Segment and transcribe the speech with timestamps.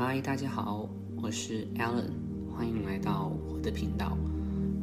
[0.00, 2.12] 嗨，大家好，我是 Alan，
[2.54, 4.16] 欢迎来到我的频道。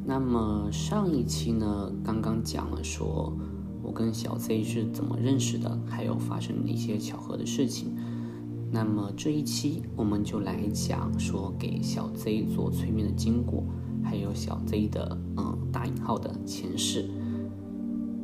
[0.05, 3.33] 那么上一期呢，刚刚讲了说
[3.81, 7.95] 我跟小 Z 是怎么认识的，还有发生的一些巧合的事情。
[8.69, 13.63] 那么这一期我们就来讲说给小 Z 做催眠的经过，
[14.03, 17.09] 还有小 Z 的嗯打引号的前世。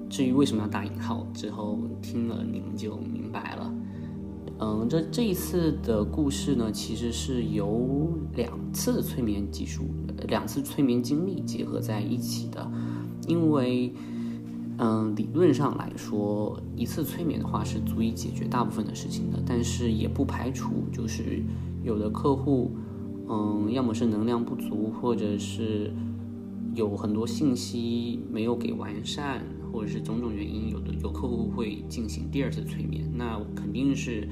[0.10, 3.74] 至于为什么要打引号，之后听了你们就明白了。
[4.64, 9.86] 嗯，这这一次的故事呢，其实是由两次催眠技术、
[10.28, 12.72] 两次催眠经历结合在一起的。
[13.28, 13.92] 因为，
[14.78, 19.42] 嗯，理论上来说，一次催眠的话是足以解决大部分的事情的。
[19.44, 21.42] 但是也不排除，就是
[21.84, 22.70] 有的客户，
[23.28, 25.92] 嗯，要么是能量不足，或者是
[26.76, 34.30] 有很多信息没有给完善，或者是种种原因，有的有客户会进行第二次催眠，那肯定是。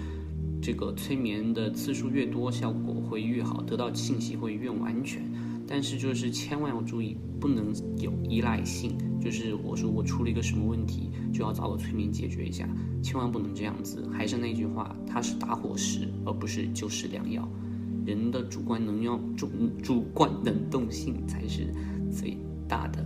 [0.62, 5.24] 这个催眠的次数越多，效果会越好，得到信息会越完全。
[5.66, 8.98] 但是就是千万要注意，不能有依赖性。
[9.22, 12.68] 就是我说我出了一个什么问题，就要找个催眠解决一下，
[13.04, 14.08] 千万不能这样子。
[14.12, 17.48] 还是那句话，它是打火石，而不是救世良药。
[18.06, 19.48] 人的主观能量、主
[19.84, 21.72] 主观能动性才是
[22.12, 22.36] 最
[22.68, 23.06] 大的。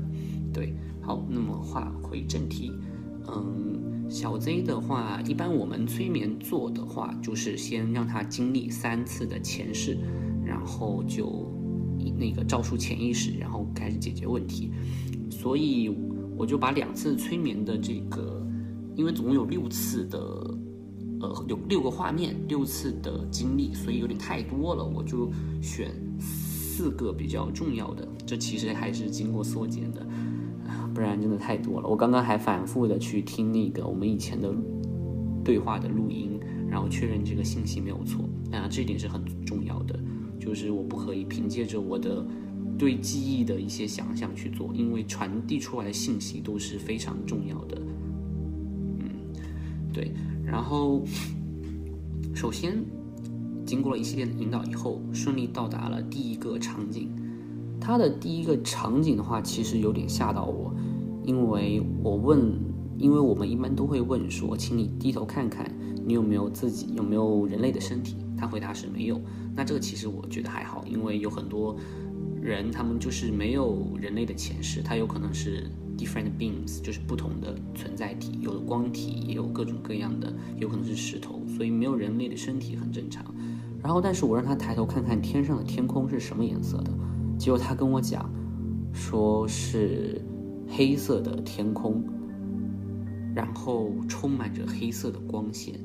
[0.53, 2.71] 对，好，那么话回正题，
[3.27, 3.82] 嗯。
[4.14, 9.97] 小 Z 的话，一般我们催眠做的话，就是先让他经历三次的前世，
[10.45, 11.52] 然后就
[12.16, 14.72] 那个照出潜意识，然后开始解决问题。
[15.31, 15.89] 所以
[16.38, 18.45] 我就把两次催眠的这个，
[18.95, 20.19] 因为总共有六次的，
[21.19, 28.08] 呃，有六个画面，六次的经历，所以有点太多了，我就选四个比较重要的。
[28.28, 30.06] 这其实还是经过缩减的。
[30.94, 31.88] 不然真的太多了。
[31.88, 34.53] 我刚刚还反复的去听那个我们以前的
[35.44, 38.23] 对话的录音，然后确认这个信息没有错。
[38.52, 40.00] 啊，这点是很重要的，
[40.39, 42.23] 就是我不可以凭借着我的
[42.78, 47.81] 对记忆的一些想象去做，因为传递出来的信息都是非常重要的。
[49.00, 49.09] 嗯，
[49.91, 50.12] 对。
[50.46, 51.03] 然后，
[52.35, 52.78] 首先
[53.66, 57.09] 经过了一系列的引导以后，顺利到达了第一个场景。
[57.81, 60.72] 他的第一个场景的话，其实有点吓到我，
[61.23, 62.53] 因为我问，
[62.97, 65.69] 因为我们一般都会问说，请你低头看看，
[66.06, 68.16] 你有没有自己有没有人类的身体？
[68.38, 69.19] 他回答是没有。
[69.56, 71.75] 那这个其实我觉得还好，因为有很多
[72.41, 83.23] 人他们就是没有人类的前世，他有可能是 different beings，就是不同的存在体，有光体，也有各种各样的，有可能是石头，所以没有人类的身体很正常。
[83.81, 86.91] 然后，但是我让他抬头看看天上的天空是什么颜色的。
[87.38, 88.29] 结果他跟我讲，
[88.94, 90.22] 说是
[90.68, 92.03] 黑色的天空，
[93.35, 95.79] 然后充满着黑色的光线，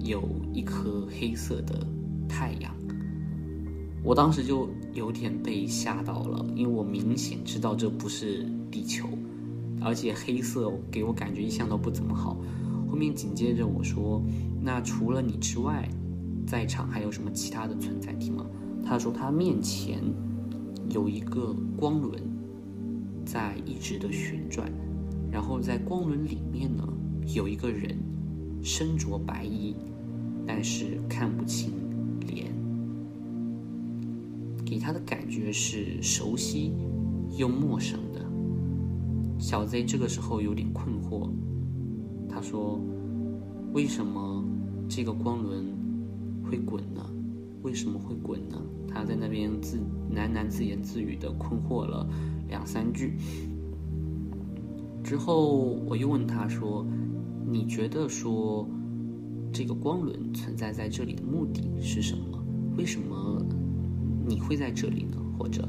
[0.00, 0.22] 有
[0.52, 1.86] 一颗黑色的
[2.28, 2.74] 太阳。
[4.02, 9.08] 我当时就有点被吓到了，因为我明显知道这不是地球，
[9.80, 12.36] 而且黑色给我感觉一向都不怎么好。
[12.88, 14.22] 后面紧接着我说
[14.62, 15.88] ：“那除了你之外，
[16.46, 18.46] 在场还有什么其他的存在体吗？”
[18.84, 20.00] 他说他面前
[20.90, 22.14] 有一个光轮
[23.26, 24.72] 在一直的旋转，
[25.30, 26.86] 然后在光轮里面呢
[27.34, 27.98] 有一个人
[28.62, 29.74] 身着白衣，
[30.46, 31.72] 但是看不清
[32.20, 32.46] 脸，
[34.64, 36.72] 给他的感觉是熟悉
[37.36, 38.24] 又陌生的。
[39.38, 41.28] 小 Z 这个时候有点困惑，
[42.28, 42.80] 他说
[43.74, 44.44] ：“为什么
[44.88, 45.66] 这个光轮
[46.42, 47.04] 会滚呢？
[47.62, 48.56] 为什么会滚呢？”
[48.88, 49.78] 他在那边自
[50.14, 52.08] 喃喃自言自语的困惑了
[52.48, 53.16] 两三句，
[55.02, 56.86] 之后我又问他说
[57.46, 58.68] ：“你觉得说
[59.52, 62.42] 这个光轮存在在这里的目的是什么？
[62.76, 63.40] 为什么
[64.26, 65.68] 你会在这里呢？”或者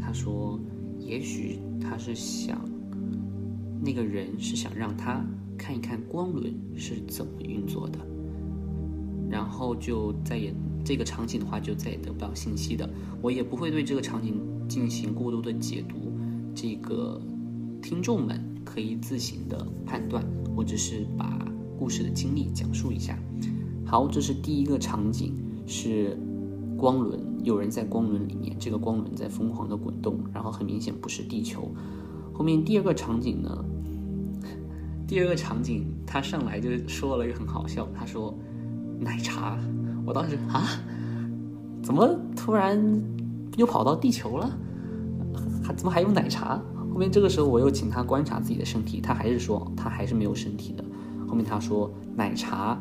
[0.00, 0.58] 他说
[0.98, 2.60] ：“也许他是想
[3.82, 5.24] 那个人是想让他
[5.56, 7.98] 看一看光轮是怎么运作的，
[9.30, 12.86] 然后就再也。”这个场景的话，就再也得不到信息的。
[13.22, 14.38] 我也不会对这个场景
[14.68, 16.03] 进行过多的解读，
[16.54, 17.20] 这个
[17.82, 20.24] 听众们可以自行的判断。
[20.56, 21.38] 我只是把
[21.78, 23.18] 故事的经历讲述一下。
[23.84, 25.34] 好，这是第一个场景，
[25.66, 26.16] 是
[26.76, 31.70] 光轮，有人在光轮里面，这个光轮在疯狂的滚动，然后很明显不是地球。
[32.32, 33.64] 后面第二个场景呢？
[35.06, 38.34] 第二个场景他上来就说了一个很好笑，他说
[38.98, 39.58] 奶茶。
[40.06, 40.64] 我当时啊，
[41.82, 43.02] 怎么突然
[43.56, 44.58] 又跑到地球了？
[45.64, 46.60] 他怎么还有奶茶？
[46.92, 50.84] 后面这个时候我又请他观察自己的身体，他还是说他还是没有身体的。
[51.26, 52.78] 后面他说奶茶，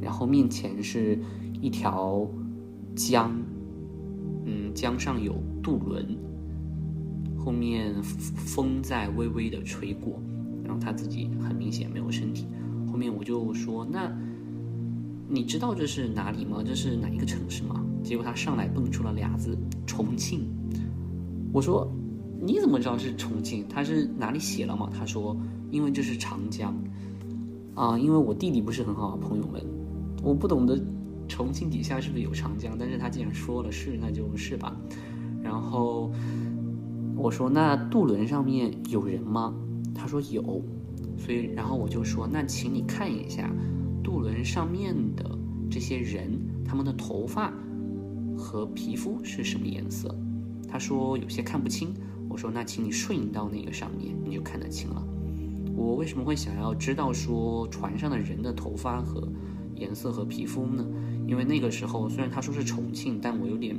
[0.00, 1.18] 然后面前是
[1.60, 2.28] 一条
[2.94, 3.34] 江，
[4.44, 6.06] 嗯，江上有渡轮，
[7.36, 10.22] 后面风在微微的吹过，
[10.62, 12.46] 然后他自己很明显没有身体。
[12.86, 14.10] 后面我就说：“那
[15.28, 16.62] 你知道这是哪里吗？
[16.64, 20.46] 这是哪一个城市吗？”结果他上来蹦出了俩字：“重庆。”
[21.52, 21.90] 我说
[22.46, 23.66] ：“你怎么知道是重庆？
[23.68, 25.36] 他是哪里写了吗？”他说
[25.72, 26.72] ：“因为这是长江。”
[27.74, 29.62] 啊，因为我地理不是很好，朋友们，
[30.22, 30.80] 我不懂得
[31.28, 34.74] 重庆底下是不是有长江，但是他既然说了是，那就是吧。
[35.42, 36.10] 然后
[37.16, 39.52] 我说：“那渡轮上面有人吗？”
[39.94, 40.62] 他说：“有。”
[41.18, 43.50] 所以，然后我就说：“那请你看一下
[44.02, 45.38] 渡轮上面的
[45.70, 46.30] 这些人，
[46.64, 47.52] 他们的头发
[48.36, 50.14] 和皮肤是什么颜色？”
[50.66, 51.92] 他说：“有些看不清。”
[52.36, 55.02] 我说：“那请你瞬移到那个上面，你就看得清了。”
[55.74, 59.26] 我为什么会想要知道说船上的人的头发和
[59.74, 60.84] 颜色和皮肤呢？
[61.26, 63.74] 因为那个时候虽然他说是重庆，但我有点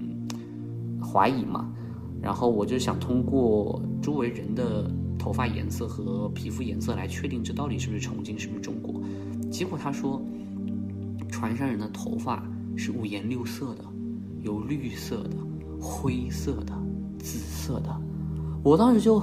[1.00, 1.72] 怀疑嘛。
[2.20, 9.00] 然后我就想通过周围人的头发颜色和皮肤颜色来确定这到底是不是重庆，是不是中国。
[9.52, 10.20] 结果他说，
[11.30, 12.44] 船上人的头发
[12.76, 13.86] 是五颜六色的，
[14.42, 15.38] 有绿色的、
[15.80, 16.74] 灰色的、
[17.20, 18.02] 紫色的。
[18.68, 19.22] 我当时就，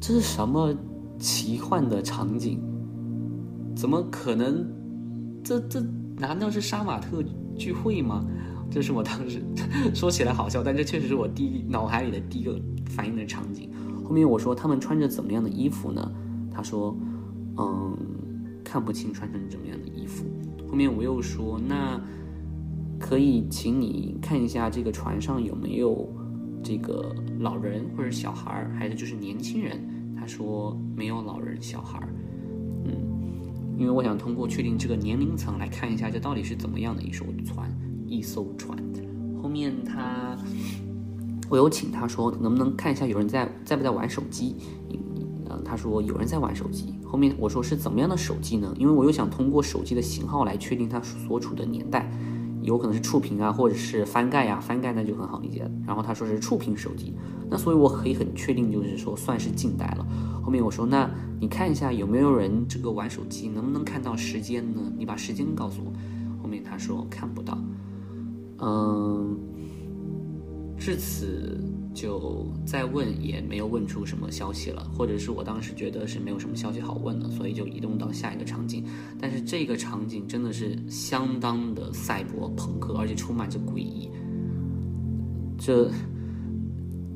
[0.00, 0.74] 这是什么？
[1.20, 2.60] 奇幻的场景，
[3.76, 4.66] 怎么可能？
[5.42, 5.80] 这这
[6.18, 7.22] 难道是杀马特
[7.56, 8.26] 聚会吗？
[8.68, 9.40] 这是我当时
[9.94, 13.70] 说起来好笑，但这确实是我第一脑海里的第一个反应的场景。
[14.04, 16.12] 后面我说他们穿着怎么样的衣服呢？
[16.50, 16.94] 他说，
[17.56, 17.96] 嗯，
[18.64, 20.26] 看不清穿成怎么样的衣服。
[20.68, 21.98] 后面我又说，那
[22.98, 26.06] 可以请你看一下这个船上有没有
[26.66, 29.78] 这个老人或者小孩儿，还是就是年轻人。
[30.18, 32.08] 他说没有老人小孩儿，
[32.86, 32.90] 嗯，
[33.78, 37.70] 因为我想通过确定这个年龄层来看一下，这到底是怎么样的一艘船，
[38.08, 38.76] 一艘船。
[39.40, 40.36] 后面他，
[41.48, 44.56] 我有请他说能不能看一下有人在在不在玩手机，
[44.90, 46.96] 嗯，他说有人在玩手机。
[47.04, 48.74] 后面我说是怎么样的手机呢？
[48.76, 52.10] 因为我又想通过手机的型号来确定他所处的年代。
[52.66, 55.70] 有可能是触屏啊，或者是翻盖呀，翻盖那就很好理解了。
[55.86, 57.14] 然后他说是触屏手机，
[57.48, 60.04] 那所以我可以很确定，就是说算是近代了。
[60.42, 61.08] 后面我说，那
[61.40, 64.80] 你看一下有没有人这个玩手机，能不能看到时间呢？
[64.98, 65.92] 你把时间告诉我。
[66.42, 67.56] 后面他说看不到。
[68.58, 69.38] 嗯，
[70.76, 71.58] 至此。
[71.96, 78.84] 就再问也没有问出什么消息了，或者是我当时觉得是没有什么消息好问了，所以就移动到下一个场景。
[79.18, 84.10] 但是这个场景真的是相当的赛博朋克，而且充满着诡异。
[85.58, 85.90] 这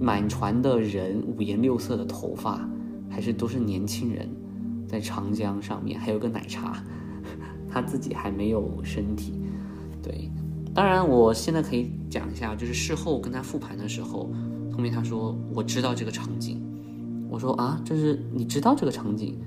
[0.00, 2.66] 满船的人，五颜六色的头发，
[3.10, 4.26] 还是都是年轻人，
[4.88, 6.82] 在长江上面，还有个奶茶，
[7.68, 9.34] 他自己还没有身体。
[10.02, 10.30] 对，
[10.72, 14.32] 当然我现在可以讲一下，就是事后跟他复盘的时候。
[14.80, 16.58] 后面他说：“我知道这个场景。”
[17.28, 19.38] 我说：“啊，这是你知道这个场景？”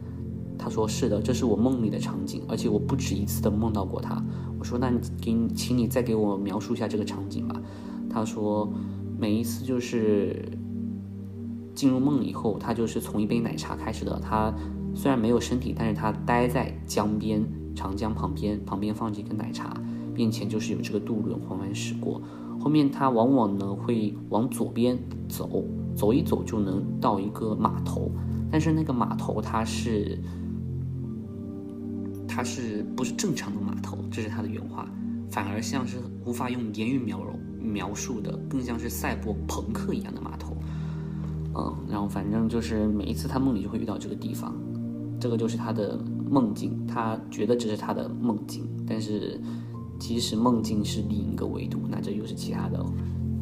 [0.59, 4.23] 他说：“是的，这是我梦里的场景，而且我不止一次的梦到过他。”
[4.59, 7.59] 我说：“那你给你，请你再给我描述一下这个场景吧。”
[8.11, 8.71] 他说
[9.17, 10.55] ：“每一次就是
[11.73, 14.19] 进入梦以后，他就是从一杯奶茶开始的。
[14.19, 14.53] 他
[14.93, 17.43] 虽然没有身体，但是他待在江边，
[17.73, 19.73] 长江旁边，旁边放着一个奶茶，
[20.13, 22.21] 面前就是有这个渡轮缓缓驶过。”
[22.63, 28.09] 后面他往往呢会往左边走，走一走就能到一个码头，
[28.49, 30.17] 但是那个码头它是，
[32.25, 33.97] 它是不是正常的码头？
[34.09, 34.87] 这是他的原话，
[35.29, 40.55] 反而像是无法用言语描容描述的，更像是赛博朋克一样的码头。
[41.55, 44.55] 嗯，然后反正就是每一次他梦里就会遇到这个地方，
[45.19, 45.99] 这个就是他的
[46.31, 49.37] 梦境，他觉得这是他的梦境，但是。
[49.99, 52.83] 其实梦境是另一个维度，那这又是其他的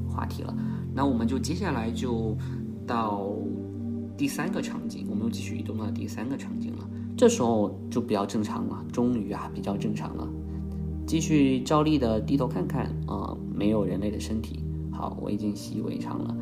[0.09, 0.55] 话题了。
[0.93, 2.35] 那我们就接下来就
[2.85, 3.31] 到
[4.17, 6.87] 第三个场景，我们又继续移动到第三个场景了。
[7.17, 10.27] 这时候就比较正常了，终于啊比较正常了。
[11.07, 14.63] 继续照例的低头看看啊，没有人类的身体。
[14.91, 16.35] 好，我已经习以为常了。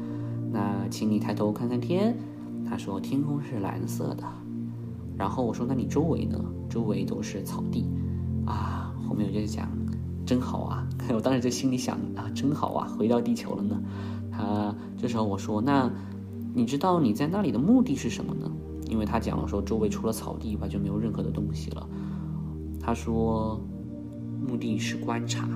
[0.51, 2.15] 那请你抬头看看天。
[2.65, 4.23] 他说天空是蓝色的。
[5.17, 6.39] 然后我说那你周围呢？
[6.69, 7.85] 周围都是草地
[8.45, 8.93] 啊。
[9.07, 9.67] 后面我就讲。
[10.29, 10.87] 真好啊！
[11.11, 13.81] 我当时就心里想啊，真好啊，回到地球了呢。
[14.31, 15.91] 他这时候我说：“那
[16.53, 18.47] 你知道你在那里的目的是什么呢？”
[18.87, 21.89] 因为他讲了说，周围除了草地以外就没有任何的东西了。
[22.79, 23.59] 他说
[24.47, 25.49] ：“目的是观察。”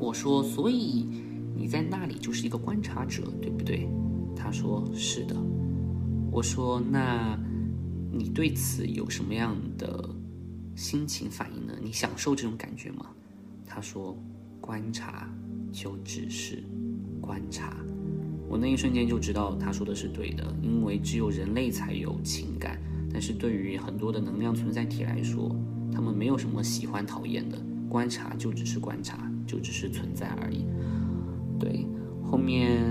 [0.00, 1.06] 我说：“所以
[1.54, 3.90] 你在那里就是一个观察者，对不对？”
[4.34, 5.36] 他说：“是的。”
[6.32, 7.38] 我说：“那
[8.10, 10.08] 你对此有什么样的？”
[10.74, 11.74] 心情反应呢？
[11.82, 13.06] 你享受这种感觉吗？
[13.66, 14.16] 他说
[14.60, 15.28] ：“观察
[15.72, 16.62] 就只是
[17.20, 17.76] 观察。”
[18.48, 22.78] 我那一瞬间就知道他说的是对的，因为只有人类才有情感，
[23.10, 25.54] 但是对于很多的能量存在体来说，
[25.90, 30.66] 他们没有什么喜欢讨厌的，观察就只是观察，就只是存在而已。
[31.58, 31.86] 对，
[32.22, 32.90] 后面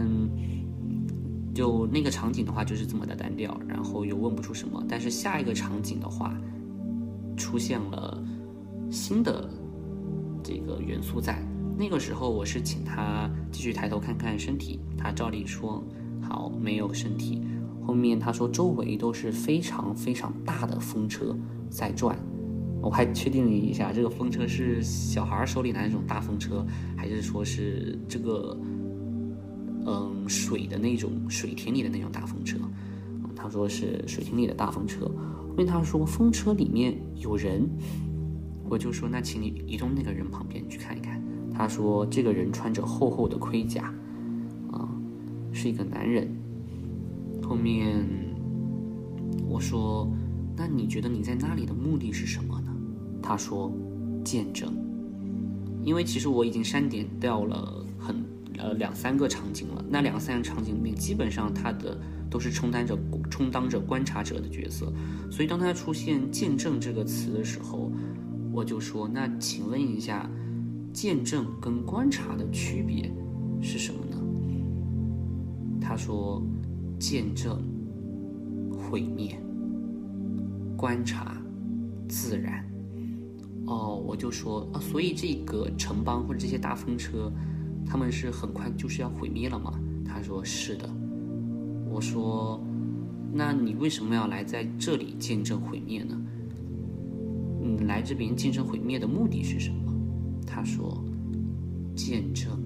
[1.54, 6.36] 就那个场景的话就是这么的单调，然后又问不出什么，但是下一个场景的话，
[7.42, 8.24] 出现了
[8.92, 9.50] 新的
[10.44, 11.44] 这个元素在。
[11.76, 15.84] 那个时候我是请他继续抬头看看身体，他照例说
[16.22, 17.42] 好没有身体。
[17.84, 21.36] 后面他说周围都是非常非常大的风车
[21.68, 22.16] 在转，
[22.80, 26.64] 我还确定了一下，这个风车是小孩手里拿那种大风车，
[26.96, 28.56] 还是说是这个
[29.88, 32.60] 嗯水的那种水田里的那种大风车？
[33.36, 35.12] 他说是水田里的大风车。
[35.52, 37.70] 后面他说风车里面有人，
[38.70, 41.22] 我就说那请你移动那个人旁边去看一看。
[41.54, 43.94] 他说：“这个人穿着厚厚的盔甲，
[44.72, 44.88] 啊，
[45.52, 46.34] 是一个男人。”
[47.44, 48.08] 后面
[49.46, 50.10] 我说
[50.56, 52.74] ：“那你觉得你在那里的目的是什么呢？”
[53.22, 53.70] 他说
[54.24, 54.74] ：“见证。”
[55.84, 58.24] 因为其实我已经删减掉了很
[58.58, 62.00] 呃两三个场景了，那两三个场景里面基本上他的
[62.32, 62.98] 都是充当着
[63.30, 64.92] 充当着观察者的角色，
[65.30, 67.92] 所以当他出现“见证”这个词的时候，
[68.52, 70.28] 我就说：“那请问一下。”
[70.94, 73.10] 见证跟观察的区别
[73.62, 74.18] 是什么呢？
[75.80, 76.44] 他说
[77.00, 77.64] ：“见证
[78.70, 79.42] 毁灭，
[80.76, 81.42] 观察
[82.10, 82.70] 自然。”
[83.68, 87.32] 哦，我就说啊，所以这个城邦或者这些大风车，
[87.86, 89.80] 他们是很快就是要毁灭了吗？
[90.06, 90.90] 他说：“是的。”
[91.92, 92.60] 我说
[93.34, 96.18] ：“那你为什么要来在这里见证毁灭呢？
[97.60, 99.94] 你来这边见证毁灭的目的是什么？”
[100.48, 101.04] 他说
[101.94, 102.58] ：“见证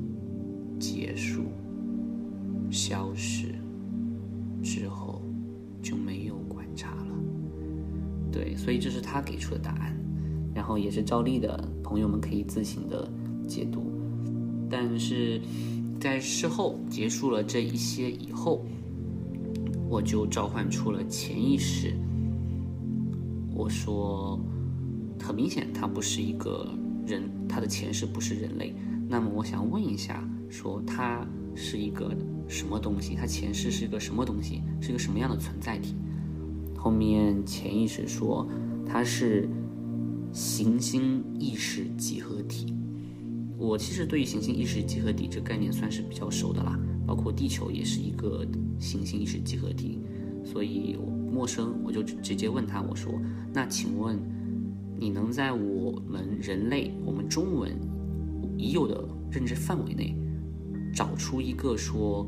[0.79, 1.43] 结束、
[2.69, 3.55] 消失
[4.61, 5.21] 之后
[5.81, 7.15] 就没有观察了。”
[8.31, 9.97] 对，所以这是他给出的答案，
[10.53, 13.09] 然后也是照例的朋友们可以自行的
[13.47, 13.91] 解读。
[14.69, 15.41] 但是
[15.99, 18.65] 在事后结束了这一些以后，
[19.89, 21.95] 我就召唤出了潜意识。
[23.53, 24.39] 我说
[25.21, 26.67] ：“很明显，他不是一个。”
[27.05, 28.73] 人，他的前世不是人类，
[29.07, 31.23] 那么我想问一下，说他
[31.53, 32.11] 是一个
[32.47, 33.13] 什么东西？
[33.13, 34.63] 他前世是一个什么东西？
[34.81, 35.93] 是一个什么样的存在体？
[36.75, 38.49] 后面潜意识说
[38.87, 39.47] 他是
[40.31, 42.73] 行星意识集合体。
[43.55, 48.45] 我其实对于行星意识集合体这概念算是比较熟的啦，包括地球也是一个
[48.79, 49.99] 行星意识集合体，
[50.43, 53.13] 所以我陌生我就直接问他，我说
[53.53, 54.19] 那请问？
[54.97, 57.77] 你能在我们人类、我们中文
[58.57, 60.15] 已有的认知范围内，
[60.93, 62.25] 找出一个说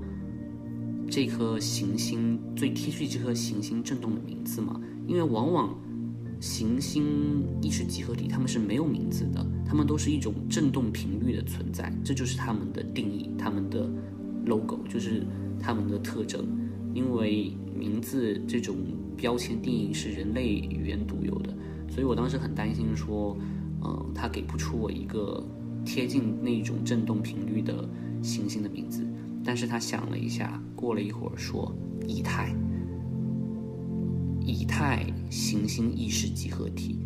[1.09, 4.81] 这颗行星最贴近这颗行星震动的名字吗？
[5.07, 5.73] 因为往往
[6.41, 13.89] 行星意识集合体它们是没有名字的，它们都是一种振动频率的存在，这就是它们的定义，它们的
[14.47, 15.23] logo 就是
[15.59, 16.47] 它们的特征。
[16.93, 18.75] 因为名字这种
[19.15, 21.55] 标签定义是人类语言独有的。
[21.87, 23.37] 所以我当时很担心，说，
[23.83, 25.45] 嗯，他给不出我一个
[25.85, 27.87] 贴近那种振动频率的
[28.23, 29.05] 行星的名字。
[29.43, 31.71] 但是他想了一下，过了一会儿说，
[32.07, 32.55] 以太，
[34.41, 36.97] 以太行星意识集合体。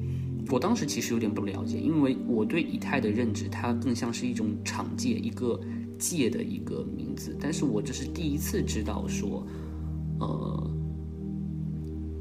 [0.50, 5.60] 我当时其实有点不了解，因为我对以太的认知，它更像是一种场界，一个
[6.01, 7.38] 界的一个名字。
[7.39, 9.48] 但是我这是第一次知道说，
[10.20, 10.72] 呃，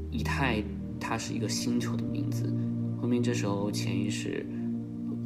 [0.09, 0.63] 以太。
[1.03, 2.53] 它是一个星球的名字。
[3.01, 4.45] 后面这时候潜意识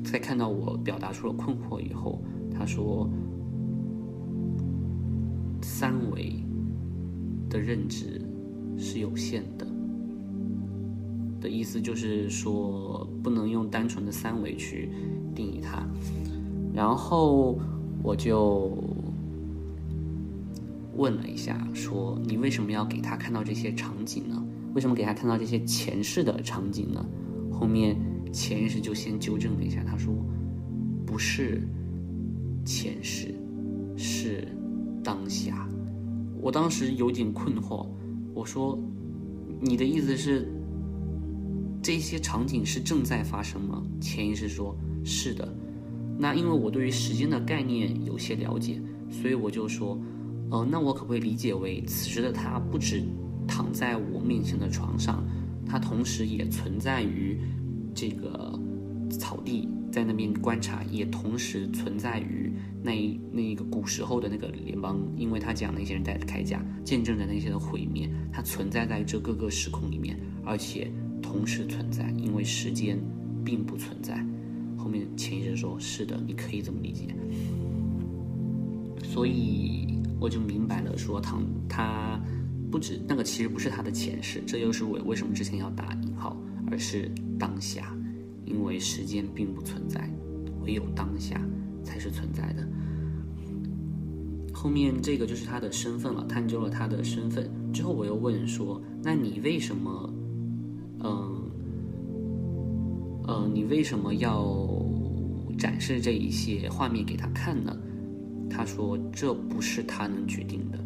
[0.06, 3.10] 在看到我表达出了困惑以后，他说
[5.62, 6.42] ：“三维
[7.50, 8.22] 的认知
[8.78, 9.68] 是有限的，
[11.42, 14.90] 的意思就是说不能用单纯的三维去
[15.36, 15.86] 定义它。”
[16.74, 17.60] 然后
[18.06, 18.72] 我就
[20.96, 24.46] 问了一下，说：“你为什么要给他看到这些场景呢？”
[24.76, 27.04] 为什么给他看到这些前世的场景呢？
[27.52, 27.98] 后面
[28.32, 30.14] 潜意识就先纠正了一下，他说
[31.04, 31.68] ：“不是
[32.64, 33.34] 前世，
[33.98, 34.48] 是
[35.04, 35.68] 当下。”
[36.40, 37.88] 我当时有点困惑，
[38.36, 38.78] 我说
[39.60, 40.48] ：“你的意思是
[41.82, 45.52] 这些场景是正在发生吗？”潜意识说：“是的。”
[46.18, 50.00] 那因为我对于时间的概念有些了解，所以我就说
[50.52, 53.04] ：“呃，那我可不可以理解为此时的他不止？”
[53.48, 55.24] 躺在我面前的床上，
[55.68, 57.40] 他同时也存在于
[57.94, 58.60] 这个
[59.08, 70.92] 草地在那边观察，也同时存在于那那个古时候的那个联邦，因为他讲那些人带着铠甲，见证着那些的毁灭，它存在在这各个时空里面，而且
[71.22, 73.00] 同时存在，因为时间
[73.44, 74.26] 并不存在。
[74.96, 77.14] 后面潜意识说：“是的，你可以这么理解。”
[79.04, 82.18] 所以我就明白了，说唐他
[82.72, 86.38] 不止那个，其实不是他的前世，这又是我为什么之前要打引号，
[86.72, 87.94] 而是当下。
[88.46, 90.10] 因为时间并不存在，
[90.64, 91.42] 唯有当下
[91.84, 92.66] 才是存在的。
[94.54, 100.14] 后面这个就是他的身份了，探究了他的身份之后，我又问说：“那你为什么，
[101.04, 101.52] 嗯，
[103.28, 104.44] 呃，你为什么要
[105.58, 107.76] 展示这一些画面给他看呢？”
[108.50, 110.80] 他说：“这不是他能决定的。”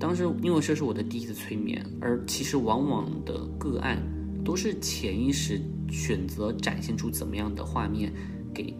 [0.00, 3.98] 当时因为这是我的第一次催眠，而其实往往的个案
[4.44, 5.60] 都是潜意识。
[5.90, 8.12] 选择展现出怎么样的画面
[8.52, 8.74] 给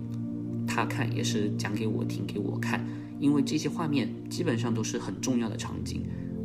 [0.67, 2.85] 他看，也是讲给我听，给我看。
[3.21, 6.03] 因为这些画面基本上都是很重要的场景，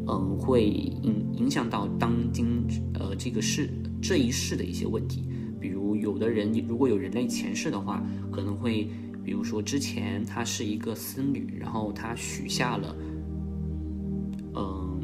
[0.07, 2.45] 嗯，会影影响到当今
[2.93, 3.69] 呃这个世
[3.99, 5.23] 这一世的一些问题。
[6.19, 8.89] 有的人如果有人类前世的话，可能会
[9.23, 12.93] 比如说之前她是一个僧侣，然后她许下了
[14.53, 14.99] 嗯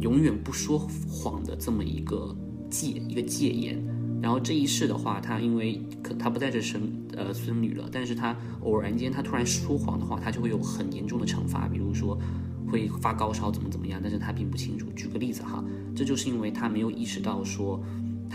[0.00, 0.76] 永远不说
[1.08, 2.36] 谎的这么一个
[2.68, 3.80] 戒一个戒言。
[4.20, 6.82] 然后这一世的话，他因为可他不再是神
[7.16, 12.18] 呃孙女了，但是他偶然间他突然说谎的话，他就会有很严重的惩罚，比如说
[12.66, 14.88] 会发高烧怎么怎么样，但是他并不清楚。
[14.96, 17.80] 举个例子哈，这就是因为他没有意识到说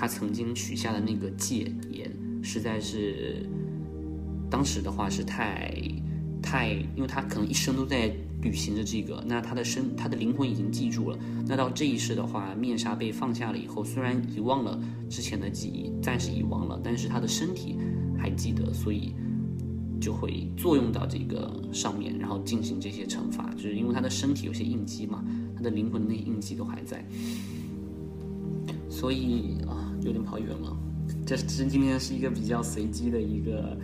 [0.04, 2.12] 他曾经许下的那个戒言
[2.44, 3.48] 实在是
[4.50, 5.74] 当时的话是太
[6.42, 8.14] 太，因为他可能一生都在。
[8.42, 11.18] 履行着这个，那他的身，他的灵魂已经记住了。
[11.48, 14.78] 那到这一世的话，面纱被放下了以后，虽然遗忘了
[15.10, 17.78] 之前的记忆，暂时遗忘了，但是他的身体
[18.20, 19.16] 还记得，所以
[20.02, 23.50] 就会作用到这个上面，然后进行这些惩罚。
[23.54, 25.24] 就是因为他的身体有些印记嘛，
[25.56, 27.06] 他的灵魂那些印记都还在。
[28.90, 30.78] 所以啊，有点跑远了。
[31.26, 33.78] 这这今天是一个比较随机的一个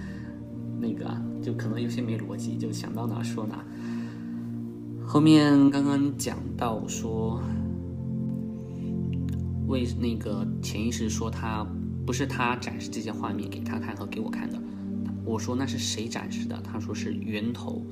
[0.80, 1.06] 那个，
[1.42, 3.64] 就可能有些没逻辑，就想到哪说哪。
[5.06, 7.42] 后面刚刚讲到说，
[9.68, 11.66] 为那个潜意识说他
[12.06, 14.62] 不是他展示这些画面给他看和给我看的，
[15.26, 16.62] 我说那是谁展示的？
[16.62, 17.86] 他说是源头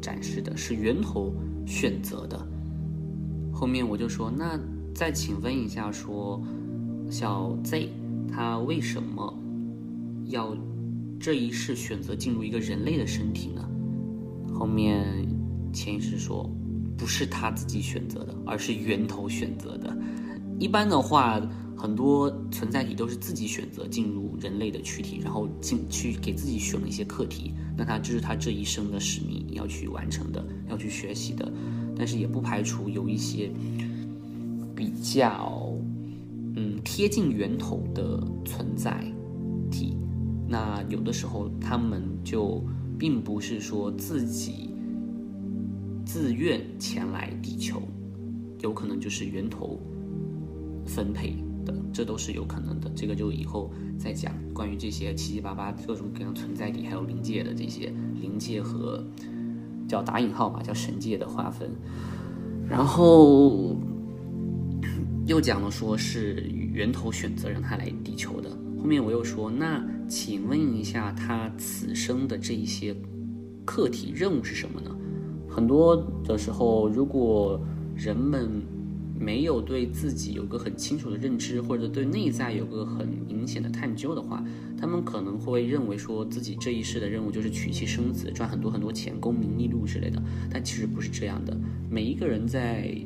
[0.00, 1.34] 展示的，是源头
[1.66, 2.46] 选择的。
[3.52, 4.58] 后面我就说，那
[4.94, 6.42] 再请问一下，说
[7.10, 7.90] 小 Z
[8.32, 9.36] 他为什么
[10.26, 10.56] 要
[11.18, 13.68] 这一世选择进入一个人类的身体呢？
[14.54, 15.28] 后面。
[15.72, 16.50] 潜意识说，
[16.98, 19.96] 不是他自己选择的，而是源头选择的。
[20.58, 21.40] 一般的话，
[21.76, 27.54] 很多存在体都是自己选择进入人类的躯体，然后进去给自己选了一些课题。
[27.76, 31.48] 那他这是他这一生的使命要去完成的，要去学习的。
[31.96, 33.48] 但是也不排除有一些
[34.74, 35.59] 比较
[37.00, 39.02] 贴近源头的存在
[39.70, 39.96] 体。
[40.46, 42.62] 那有的时候他们就
[42.98, 44.74] 并不是说自己。
[46.04, 47.80] 自愿前来地球，
[48.58, 49.80] 有可能就是源头
[50.84, 52.90] 分配的，这都是有可能的。
[52.94, 59.02] 这个就以后再讲关于这些七七八八各种各样存在体，还有灵界的这些灵界和
[59.88, 61.70] 叫打引号吧，叫神界的划分。
[62.68, 63.74] 然后
[65.26, 68.50] 又讲了说是源头选择让他来地球的。
[68.78, 72.94] 后面我又说，那请问一下，他此生的这一些
[73.64, 74.90] 课题任务是什么呢？
[75.48, 77.60] 很多的时候，如果
[77.94, 78.62] 人们
[79.18, 84.42] 没有对自己有个很清楚的认知，或者对内在有个很明显的探究的话，
[84.78, 90.22] 他们可能会认为说自己这一世的任务就是娶妻生子、赚很多很多钱、功名利禄之类的。
[90.50, 91.54] 但其实不是这样的。
[91.90, 92.96] 每一个人在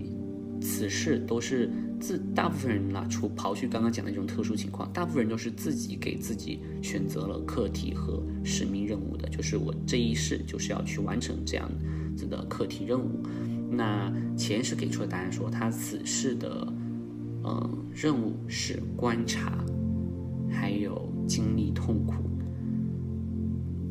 [0.61, 1.69] 此世都是
[2.05, 11.71] 自，大部分人啦，除刨去刚刚讲的这种特殊情况，大部分人都是自己给自己选择了课题和使命任务的，就是我这一世就是要去完成这样。
[12.17, 13.25] 子的课题任务，
[13.73, 16.73] 那前世给出的答案说，他此世的，
[17.43, 19.59] 呃，任务是观察，
[20.49, 22.23] 还有经历痛苦。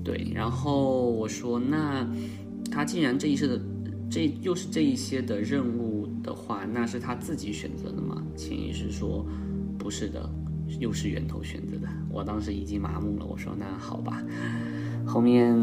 [0.05, 2.07] 对，然后我说，那
[2.71, 3.61] 他既然这一世的，
[4.13, 8.21] 这又是这一些的任务的话，那是他自己选择的吗？
[8.37, 9.25] 潜意识说，
[9.75, 10.29] 不是的，
[10.79, 11.89] 又是源头选择的。
[12.11, 14.23] 我当时已经麻木了，我说那好吧，
[15.03, 15.57] 后面。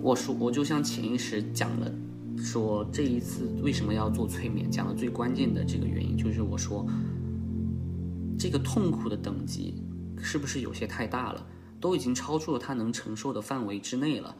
[0.00, 1.92] 我说，我就像潜意识讲了，
[2.38, 6.86] 说这一次为什么要做催眠，讲的最关键的这个原因就是我说，
[8.38, 9.74] 这个痛苦的等级
[10.22, 11.46] 是不是有些太大了？
[11.78, 14.34] 都已经超出了他能承受的范围之内了。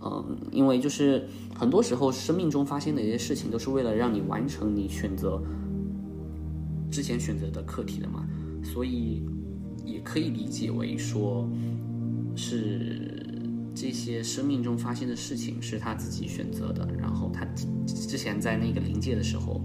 [0.00, 5.42] 嗯，因为就是很多时候生命中发生的一些事情，都是为了让你完成你选择
[6.90, 8.24] 之前选择的课题的嘛，
[8.62, 9.26] 所以
[9.84, 11.50] 也可以理解为说
[12.36, 13.42] 是
[13.74, 16.88] 这些生命中发生的事情是他自己选择的。
[16.96, 17.44] 然后他
[17.86, 19.60] 之前在那个临界的时候，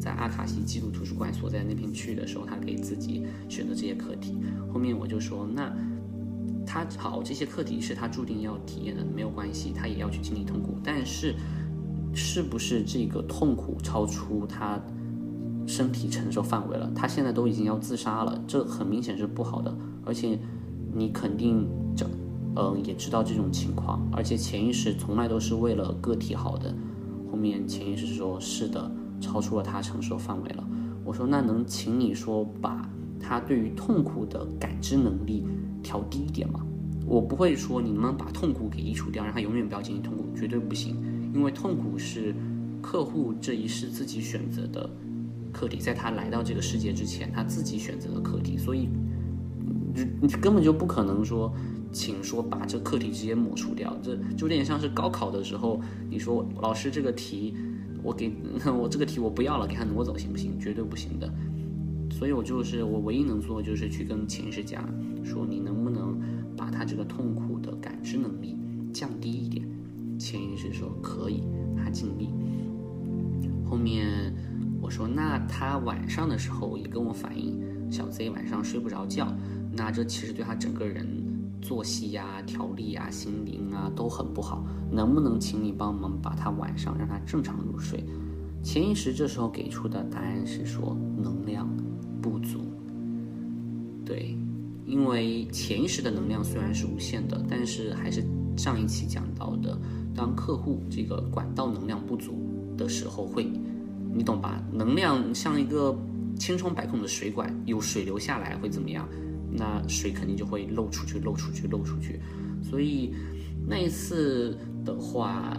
[0.00, 4.38] 在阿卡西记录图书馆所在那片区域的时候，他给自己选择这些课题。
[4.72, 5.70] 后面我就说那。
[6.74, 10.76] 他好，这些课题是他注定要体验的，没有关系，他也要去经历痛苦。
[10.82, 11.36] 但是，
[12.12, 14.80] 是不是这个痛苦超出他
[15.68, 16.90] 身体承受范围了？
[16.92, 19.72] 他现在都已经要自杀了，这很明显是不好的。
[20.04, 20.36] 而且，
[20.92, 22.04] 你肯定这，
[22.56, 24.04] 嗯，也知道这种情况。
[24.10, 26.74] 而且，潜意识从来都是为了个体好的。
[27.30, 30.68] 后面潜意识说：“是的，超出了他承受范围了。”
[31.06, 35.46] 我说：“那能请你说，把他对于痛苦的感知能力？”
[35.84, 36.66] 调低一点嘛，
[37.06, 40.96] 我不会说你能不能把痛苦给移除掉，让他永远不要经历痛苦，绝对不行。
[41.32, 42.34] 因为痛苦是
[42.80, 44.88] 客户这一世自己选择的
[45.52, 48.88] 课题，在他来到这个世界之前，他自己选择的课题，所以
[49.94, 51.52] 你你根本就不可能说，
[51.92, 57.54] 请说把这课题直接抹除掉，这就有点像是高考的时候，你说老师这个题
[58.02, 58.32] 我给
[58.76, 60.58] 我这个题我不要了，给他挪走行不行？
[60.58, 61.32] 绝对不行的。
[62.10, 64.88] 所以我就是我唯一能做的就是去跟潜意识讲，
[65.24, 66.20] 说你能不能
[66.56, 68.58] 把他这个痛苦的感知能力
[68.92, 69.66] 降低一点？
[70.18, 71.42] 潜意识说可以，
[71.76, 72.28] 他尽力。
[73.64, 74.32] 后面
[74.80, 77.60] 我说那他晚上的时候也跟我反映，
[77.90, 79.34] 小 Z 晚上睡不着觉，
[79.72, 81.06] 那这其实对他整个人
[81.62, 88.04] 作息呀、调理啊、心灵啊都很不好，能不能请你帮忙把他晚上让他正常入睡？
[88.62, 91.68] 潜意识这时候给出的答案是说能量。
[92.22, 92.60] 不足，
[94.94, 98.24] 因为潜意识的能量虽然是无限的，但是还是
[98.56, 99.76] 上一期讲到的，
[100.14, 103.50] 当客户这个管道能量不足的时候，会，
[104.14, 104.62] 你懂吧？
[104.72, 105.98] 能量像一个
[106.38, 109.08] 千疮百孔的水管，有水流下来会怎么样？
[109.50, 112.20] 那水肯定就会漏出去，漏出去，漏出去。
[112.62, 113.12] 所以
[113.66, 115.56] 那一次的话。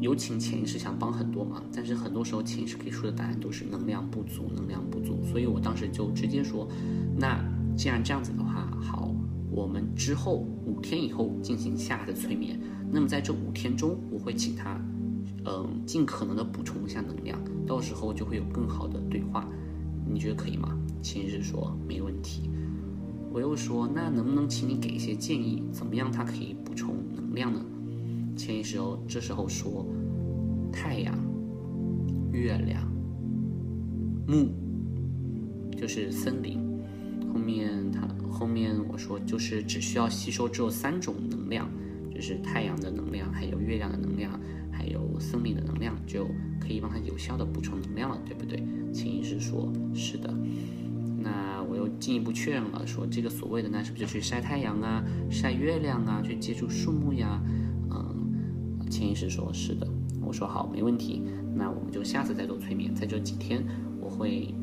[0.00, 5.18] 有请潜意识想帮很多忙，但是很多时候潜意识给出的答案都是能量不足，能量不足。
[5.30, 6.68] 所以我当时就直接说，
[7.16, 7.42] 那
[7.74, 8.43] 既然这样子的，
[8.84, 9.10] 好，
[9.50, 12.60] 我们之后五天以后进行下次催眠。
[12.92, 14.78] 那么在这五天中，我会请他，
[15.46, 19.48] 嗯，尽可能的补充一下能量，到时候就会有更好的对话。
[20.06, 20.78] 你觉得可以吗？
[21.02, 22.50] 潜意识说没问题。
[23.32, 27.60] 我又说，那能不能请你给一些建议，怎么样他可以补充能量呢？
[28.36, 29.84] 潜意识哦，这时候说
[30.70, 31.18] 太阳、
[32.30, 32.80] 月亮、
[34.28, 34.52] 木，
[35.76, 36.63] 就是森林。
[37.34, 41.68] 后面他后面我说就是只需要吸收只有三种能量，
[42.14, 44.38] 就是太阳的能量，还有月亮的能量，
[44.70, 46.28] 还有森林的能量，就
[46.60, 48.62] 可以帮他有效的补充能量了，对不对？
[48.92, 50.32] 潜意识说是的。
[51.18, 57.42] 那我又进一步确认了，说这个所谓的那是不是就去晒太阳啊、晒月亮啊、去接触树木呀？
[57.90, 59.88] 嗯潜意识说：“是的。”
[60.22, 61.22] 我说：“好，没问题。
[61.56, 62.94] 那我们就下次再做催眠。
[62.94, 63.64] 在这几天，
[64.00, 64.54] 我会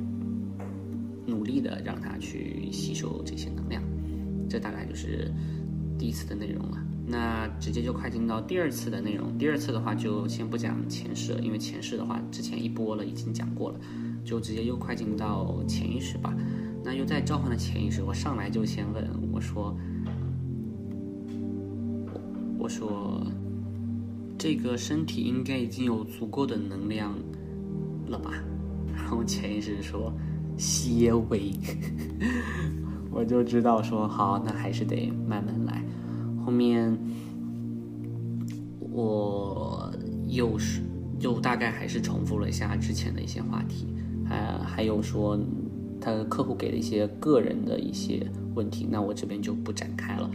[1.32, 3.82] 努力的让他去吸收这些能量。
[4.50, 5.32] 这大概就是
[5.98, 6.78] 第一次的内容了。
[7.08, 9.38] 那直接就快进到第二次的内容。
[9.38, 13.80] 第二次的话，就先不讲前世，因为前世的话之前一播了，已经讲过了，
[14.26, 16.36] 就直接又快进到潜意识吧。
[16.84, 19.76] 那又在召唤的潜意识，我上来就先问我说
[22.60, 23.26] ：“我说。”
[24.38, 27.14] 这个身体应该已经有足够的能量
[28.08, 28.32] 了吧？
[28.92, 30.12] 然后潜意识说
[30.62, 31.52] ：“些微。
[33.12, 35.84] ”我就知道说好，那还是得慢慢来。
[36.46, 36.98] 后面
[38.80, 39.92] 我
[40.28, 40.82] 又是
[41.20, 43.88] 又大概还是重复了一下之前的一些话题，
[44.26, 45.38] 还还有说
[46.00, 50.30] 他客户给的一些个人的一些问题，那我这边就不展开了。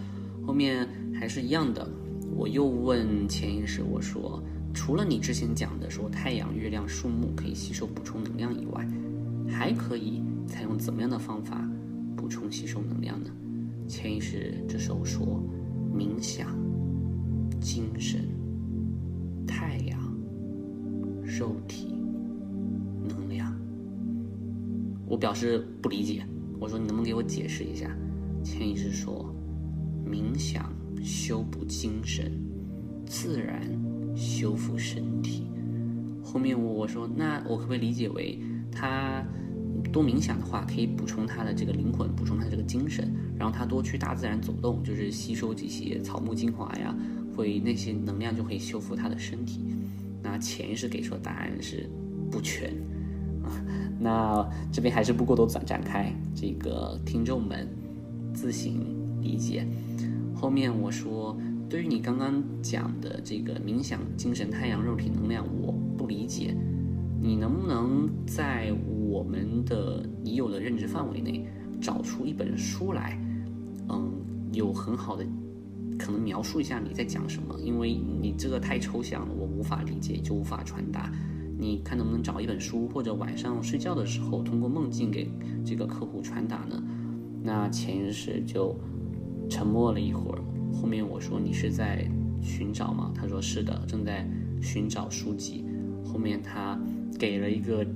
[0.47, 1.89] 后面还是一样的。
[2.37, 4.43] 我又问潜意识，我说，
[4.75, 8.87] 除了你之前讲的说太阳、月亮、树木可以吸收补充能量以外，
[9.49, 11.69] 还可以采用怎么样的方法
[12.17, 13.31] 补充吸收能量呢？
[13.89, 15.43] 潜意识这时候说，
[15.95, 16.49] 冥想、
[17.61, 18.29] 精神、
[19.47, 19.99] 太阳、
[21.23, 21.95] 肉体、
[23.09, 23.55] 能量。
[25.07, 26.25] 我表示不理解，
[26.59, 27.91] 我说你能不能给我解释一下？
[28.43, 29.35] 潜意识说，
[30.05, 30.75] 冥想。
[31.05, 32.33] 修补精神，
[33.05, 33.61] 自然
[34.17, 35.47] 修复身体。
[36.21, 38.41] 后面我我说，那我可不可以理解为，
[38.77, 39.25] 他
[39.91, 42.89] 多冥想的话，可以补充他的这个灵魂，补充他这个精。
[42.89, 46.95] 神，然后他多去大自然走动，就是吸收这些草木精华呀，
[47.35, 49.61] 会那些能量就会修复他的身体。
[50.23, 51.89] 那潜意识给出的答案是
[52.31, 52.71] 不全
[53.43, 53.49] 啊。
[53.99, 57.67] 那这边还是不过多展展开，这个听众们
[58.35, 58.81] 自行
[59.21, 59.67] 理解。
[60.35, 61.37] 后面我说，
[61.69, 66.55] 对于你刚刚讲的这个冥想、精神、太阳、肉体能量，我不理解。
[67.21, 68.73] 你能不能在
[69.09, 71.49] 我们的已有的认知范围内
[71.81, 73.19] 找出一本书来？
[73.89, 74.13] 嗯，
[74.53, 75.25] 有很好的
[75.99, 77.59] 可能描述一下你在讲什么？
[77.61, 81.11] 因为你这个太抽象了，我无法理解，就无法传达。
[81.59, 85.31] 你看能不能找一本书，或者晚上睡觉的时候通过梦境给
[85.65, 86.83] 这个客户传达呢？
[87.43, 88.77] 那潜意识就
[89.49, 90.43] 沉默了一会儿。
[90.73, 92.07] 后面我说你是在
[92.43, 93.11] 寻找吗？
[93.15, 94.29] 他说是的，正在
[94.61, 95.65] 寻找书籍。
[96.05, 96.79] 后面他。
[97.19, 97.87] 给了一个，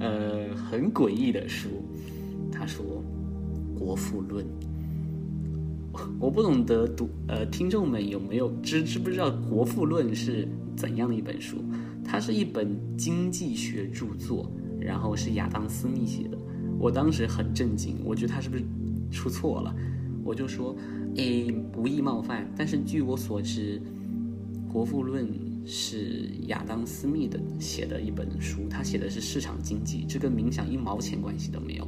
[0.00, 1.68] 呃，很诡异的书。
[2.52, 2.84] 他说，
[3.78, 4.44] 《国富论》。
[6.20, 11.56] 我不懂得读，呃，听众们有没有知知不知道《国富论》是怎样的一本书？
[12.04, 16.38] 它是一本经济学著作，然后是亚当·斯密写的。
[16.78, 18.62] 我当时很震惊，我觉得他是不是
[19.10, 19.74] 出错了？
[20.24, 20.74] 我就说，
[21.16, 23.80] 诶，无意冒犯，但是据我所知，
[24.72, 25.26] 《国富论》。
[25.66, 31.86] 是亚当·斯密的写的一本书，他写的是市场经济，这跟冥想一毛钱关系都没有。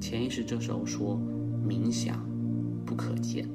[0.00, 1.20] 潜意识这时候说
[1.66, 2.24] 冥想
[2.84, 3.48] 不可见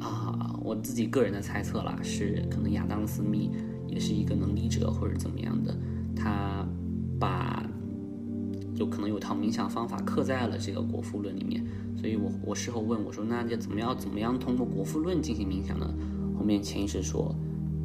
[0.00, 3.50] 啊，我自己个人的猜测啦，是可能亚当·斯密
[3.86, 5.74] 也是一个能力者或者怎么样的，
[6.16, 6.66] 他
[7.20, 7.64] 把
[8.74, 11.64] 有可能有套冥想方法刻在了这个《国富论》里面，
[11.96, 15.88] 所以我我事后问我说，那要怎么样怎么样通过《国富论》进行冥想呢？
[16.36, 17.34] 后面潜意识说。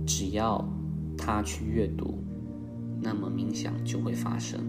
[0.08, 0.68] 只要
[1.16, 2.24] 他去阅读，
[3.00, 4.60] 那么冥想就会发生。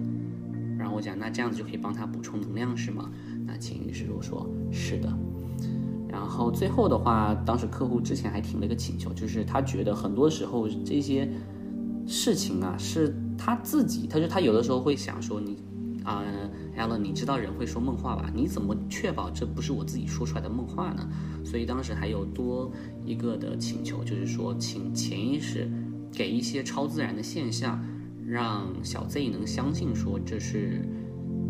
[0.76, 3.10] 然后我讲，那这样子就可以帮他补充能量是吗？
[3.46, 5.10] 那潜意识就说是的。
[6.08, 11.30] 然后最后的话，当时客户之前还提了一个请求，就是他觉得很多时候这些
[12.06, 15.56] 事情啊，是他自己，他说他有的时候会想说你。
[16.04, 16.24] 啊
[16.78, 18.30] ，Allen，你知道人会说梦话吧？
[18.34, 21.06] 你怎么确保这不是我自己说出来的梦话呢？
[21.44, 22.70] 所以当时还有多
[23.04, 25.68] 一个的请求，就是说，请潜意识
[26.12, 27.82] 给一些超自然的现象，
[28.26, 30.88] 让小 Z 能相信说这是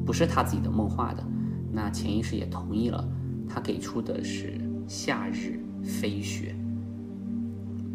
[0.07, 1.25] 不是他自己的梦话的。
[1.71, 3.07] 那潜意识也同意了，
[3.49, 6.55] 他给出的是夏日飞雪。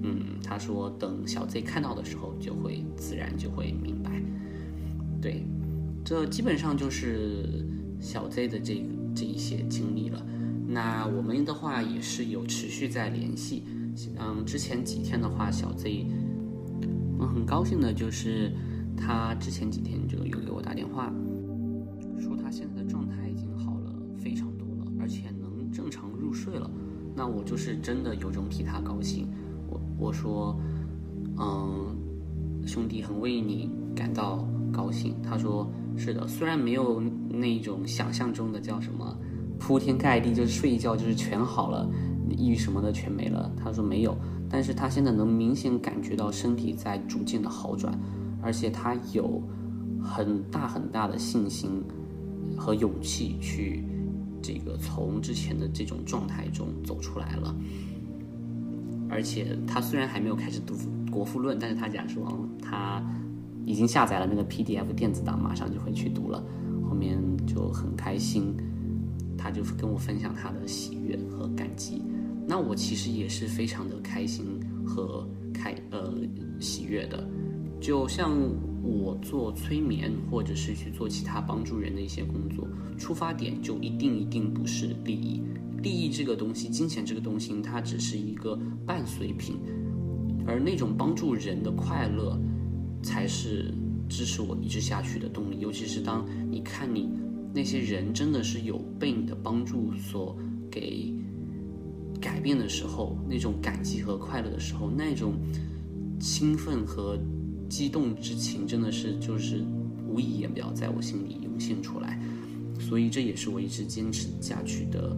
[0.04, 4.22] 嗯，他说等小 Z 看到的时候，就会自然就会明白。
[5.22, 5.46] 对。
[6.14, 7.66] 这基本上就是
[8.00, 10.24] 小 Z 的这这一些经历了。
[10.68, 13.64] 那我们的话也是有持续在联系。
[14.20, 16.06] 嗯，之前几天的话，小 Z，
[17.18, 18.52] 我很高兴的就是
[18.96, 21.12] 他之前几天就有给我打电话，
[22.20, 26.70] 说他现在的状态已经好了非常多了，而且能正常入睡了。
[27.16, 29.28] 那我就是真的有种替他高兴。
[29.68, 30.56] 我我说，
[31.40, 31.98] 嗯，
[32.68, 35.16] 兄弟很为你感到高兴。
[35.24, 35.68] 他说。
[35.96, 39.16] 是的，虽然没有那种想象中的叫什么
[39.60, 41.90] 铺天盖地，就是睡一觉就是全好了，
[42.30, 43.50] 抑郁什么的全没了。
[43.56, 44.18] 他说没有，
[44.50, 47.98] 但是他现在能明显感觉到身体在逐渐的好转，
[48.42, 49.42] 而且他有
[50.02, 51.82] 很大很大的信心
[52.58, 53.86] 和勇气去
[54.42, 57.56] 这个从之前的这种状态中走出来了。
[59.10, 60.74] 而且他虽然还没有开始读
[61.12, 63.02] 《国富论》，但是他讲说他。
[63.66, 66.44] 已经下载了那个 PDF 电子档，马上就会去读了。
[66.88, 68.56] 后面就很开心，
[69.38, 72.02] 他就跟我分享他的喜悦和感激。
[72.46, 76.14] 那我其实也是非常的开心和开呃
[76.60, 77.28] 喜悦的。
[77.80, 78.32] 就像
[78.82, 85.42] 我做催眠或者是去做其他帮助人的一些工作，出发点就一定一定不是利益。
[85.82, 89.58] 利益这个东西，金钱这个东西，它只是一个伴随品，
[90.46, 92.40] 而那种帮助人的快乐。
[93.04, 93.72] 才是
[94.10, 97.10] 支持我一直下去的动力，尤其是当你看你
[97.54, 100.36] 那些人真的是有被你的帮助所
[100.72, 101.14] 给
[102.20, 105.34] 改变的时候，那种感激和快乐的时候，那种
[106.20, 107.20] 兴奋和
[107.70, 109.64] 激动之情，真的是就是
[110.08, 112.20] 无以言表，在我心里涌现出来。
[112.80, 115.16] 所以这也是我一直坚持下去的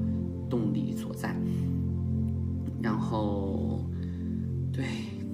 [0.49, 1.35] 动力所在。
[2.81, 3.83] 然后，
[4.73, 4.83] 对。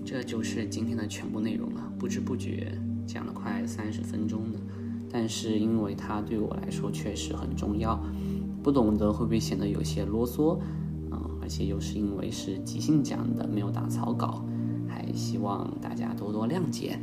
[0.03, 4.59] 这就是今天的全部内容了，不知不觉讲了快三十分钟了，
[5.07, 8.03] 但是因为它对我来说确实很重要，
[8.63, 10.59] 不懂得会不会显得有些啰嗦，
[11.11, 14.43] 嗯，而且又是因为是即兴讲的，没有打草稿，
[14.87, 16.97] 还希望大家多多谅解。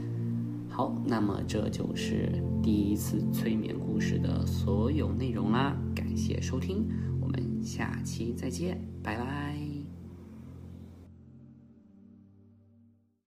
[0.69, 2.29] 好，那么这就是
[2.61, 5.77] 第一次催眠故事的所有内容啦。
[5.95, 6.85] 感谢收听，
[7.21, 9.48] 我们下期再见，拜拜。